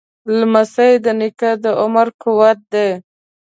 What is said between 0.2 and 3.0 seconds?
لمسی د نیکه د عمر قوت دی.